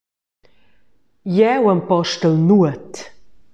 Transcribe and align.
Jeu 1.35 1.63
empostel 1.73 2.35
nuot. 2.47 2.91